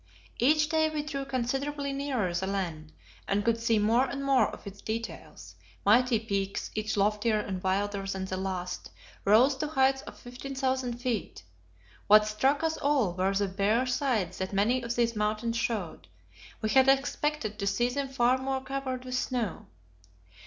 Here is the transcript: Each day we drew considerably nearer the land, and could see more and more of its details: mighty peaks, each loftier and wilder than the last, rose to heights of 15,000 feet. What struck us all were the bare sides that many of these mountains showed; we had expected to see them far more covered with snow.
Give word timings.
Each 0.39 0.67
day 0.67 0.89
we 0.89 1.03
drew 1.03 1.25
considerably 1.25 1.93
nearer 1.93 2.33
the 2.33 2.47
land, 2.47 2.91
and 3.27 3.45
could 3.45 3.59
see 3.59 3.77
more 3.77 4.05
and 4.05 4.25
more 4.25 4.47
of 4.49 4.65
its 4.65 4.81
details: 4.81 5.53
mighty 5.85 6.17
peaks, 6.17 6.71
each 6.73 6.97
loftier 6.97 7.37
and 7.37 7.61
wilder 7.61 8.07
than 8.07 8.25
the 8.25 8.35
last, 8.35 8.89
rose 9.25 9.55
to 9.57 9.67
heights 9.67 10.01
of 10.01 10.17
15,000 10.17 10.93
feet. 10.97 11.43
What 12.07 12.25
struck 12.27 12.63
us 12.63 12.77
all 12.77 13.13
were 13.13 13.35
the 13.35 13.47
bare 13.47 13.85
sides 13.85 14.39
that 14.39 14.53
many 14.53 14.81
of 14.81 14.95
these 14.95 15.15
mountains 15.15 15.57
showed; 15.57 16.07
we 16.63 16.69
had 16.69 16.87
expected 16.87 17.59
to 17.59 17.67
see 17.67 17.89
them 17.89 18.09
far 18.09 18.39
more 18.39 18.61
covered 18.63 19.05
with 19.05 19.13
snow. 19.13 19.67